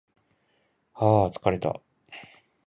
[0.95, 1.79] はー疲れた